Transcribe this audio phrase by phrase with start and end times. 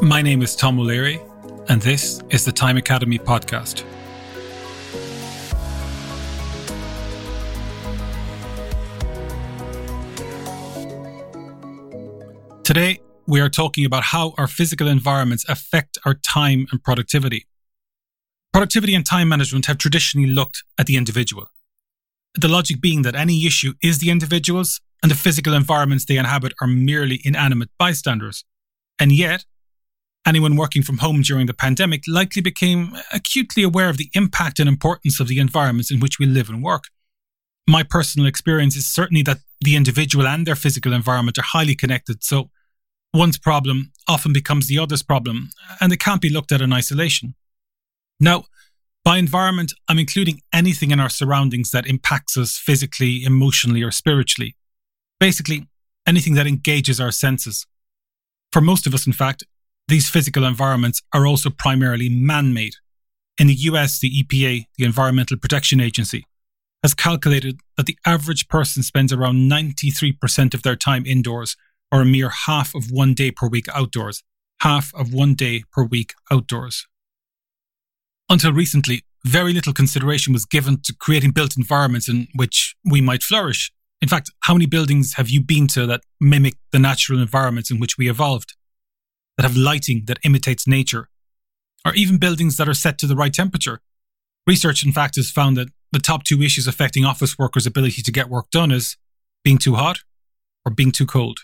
[0.00, 1.20] My name is Tom O'Leary,
[1.68, 3.82] and this is the Time Academy podcast.
[12.62, 17.48] Today, we are talking about how our physical environments affect our time and productivity.
[18.52, 21.48] Productivity and time management have traditionally looked at the individual.
[22.34, 26.52] The logic being that any issue is the individual's and the physical environments they inhabit
[26.60, 28.44] are merely inanimate bystanders.
[29.00, 29.44] And yet,
[30.28, 34.68] anyone working from home during the pandemic likely became acutely aware of the impact and
[34.68, 36.84] importance of the environments in which we live and work.
[37.66, 42.22] My personal experience is certainly that the individual and their physical environment are highly connected,
[42.22, 42.50] so
[43.14, 47.34] one's problem often becomes the other's problem, and it can't be looked at in isolation.
[48.20, 48.44] Now,
[49.04, 54.56] by environment, I'm including anything in our surroundings that impacts us physically, emotionally, or spiritually.
[55.18, 55.66] Basically,
[56.06, 57.66] anything that engages our senses.
[58.52, 59.44] For most of us, in fact,
[59.88, 62.74] these physical environments are also primarily man made.
[63.38, 66.24] In the US, the EPA, the Environmental Protection Agency,
[66.82, 71.56] has calculated that the average person spends around 93% of their time indoors,
[71.90, 74.22] or a mere half of one day per week outdoors.
[74.60, 76.86] Half of one day per week outdoors.
[78.28, 83.22] Until recently, very little consideration was given to creating built environments in which we might
[83.22, 83.72] flourish.
[84.02, 87.78] In fact, how many buildings have you been to that mimic the natural environments in
[87.80, 88.54] which we evolved?
[89.38, 91.08] That have lighting that imitates nature?
[91.86, 93.80] Or even buildings that are set to the right temperature?
[94.46, 98.12] Research, in fact, has found that the top two issues affecting office workers' ability to
[98.12, 98.96] get work done is
[99.44, 100.00] being too hot
[100.66, 101.38] or being too cold.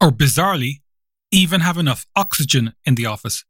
[0.00, 0.80] Or bizarrely,
[1.30, 3.44] even have enough oxygen in the office.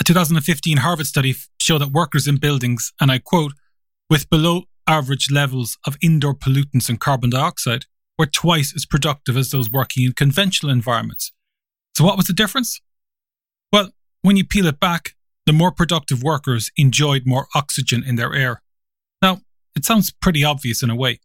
[0.00, 3.52] A 2015 Harvard study showed that workers in buildings, and I quote,
[4.10, 7.86] with below average levels of indoor pollutants and carbon dioxide
[8.18, 11.32] were twice as productive as those working in conventional environments.
[11.96, 12.80] So, what was the difference?
[13.72, 13.90] Well,
[14.22, 15.14] when you peel it back,
[15.46, 18.62] the more productive workers enjoyed more oxygen in their air.
[19.20, 19.40] Now,
[19.74, 21.20] it sounds pretty obvious in a way.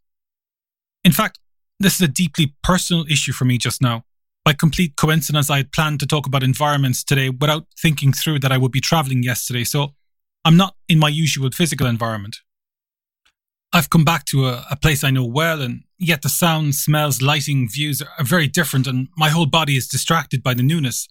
[1.04, 1.40] In fact,
[1.80, 4.04] this is a deeply personal issue for me just now.
[4.44, 8.52] By complete coincidence, I had planned to talk about environments today without thinking through that
[8.52, 9.94] I would be traveling yesterday, so
[10.46, 12.38] I'm not in my usual physical environment.
[13.74, 17.22] I've come back to a, a, place I know well, and yet the sounds, smells,
[17.22, 21.08] lighting, views are very different, and my whole body is distracted by the newness.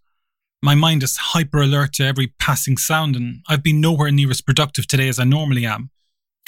[0.62, 4.40] My mind is hyper alert to every passing sound, and I've been nowhere near as
[4.40, 5.90] productive today as I normally am,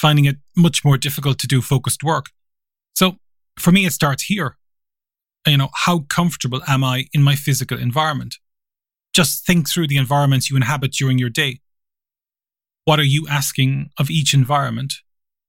[0.00, 2.26] finding it much more difficult to do focused work.
[2.94, 3.16] So,
[3.58, 4.56] for me, it starts here.
[5.46, 8.36] You know, how comfortable am I in my physical environment?
[9.14, 11.60] Just think through the environments you inhabit during your day.
[12.86, 14.94] What are you asking of each environment?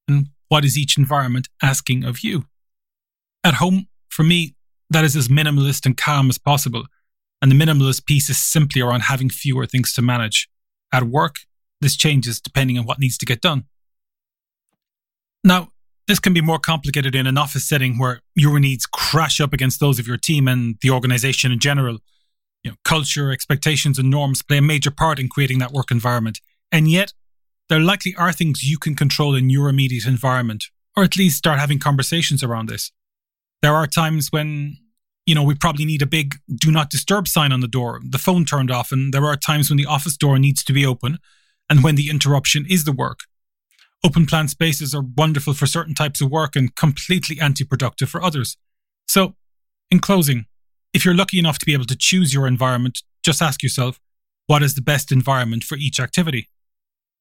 [0.07, 2.45] And what is each environment asking of you?
[3.43, 4.55] At home, for me,
[4.89, 6.85] that is as minimalist and calm as possible.
[7.41, 10.49] And the minimalist piece is simply around having fewer things to manage.
[10.91, 11.37] At work,
[11.79, 13.65] this changes depending on what needs to get done.
[15.43, 15.69] Now,
[16.07, 19.79] this can be more complicated in an office setting where your needs crash up against
[19.79, 21.99] those of your team and the organization in general.
[22.63, 26.41] You know, culture, expectations, and norms play a major part in creating that work environment.
[26.71, 27.13] And yet,
[27.69, 30.65] there likely are things you can control in your immediate environment,
[30.97, 32.91] or at least start having conversations around this.
[33.61, 34.77] There are times when,
[35.25, 38.17] you know, we probably need a big do not disturb sign on the door, the
[38.17, 41.19] phone turned off, and there are times when the office door needs to be open
[41.69, 43.19] and when the interruption is the work.
[44.03, 48.23] Open plan spaces are wonderful for certain types of work and completely anti productive for
[48.23, 48.57] others.
[49.07, 49.35] So,
[49.91, 50.45] in closing,
[50.93, 53.99] if you're lucky enough to be able to choose your environment, just ask yourself
[54.47, 56.47] what is the best environment for each activity?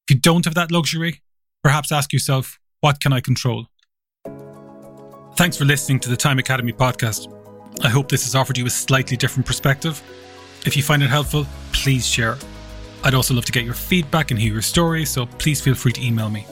[0.09, 1.21] If you don't have that luxury,
[1.61, 3.67] perhaps ask yourself, what can I control?
[5.35, 7.31] Thanks for listening to the Time Academy podcast.
[7.83, 10.01] I hope this has offered you a slightly different perspective.
[10.65, 12.39] If you find it helpful, please share.
[13.03, 15.91] I'd also love to get your feedback and hear your stories, so please feel free
[15.91, 16.43] to email me.